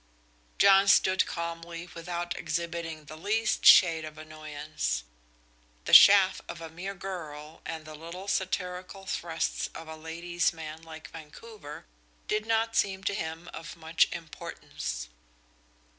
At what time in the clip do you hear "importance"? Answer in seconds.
14.11-15.07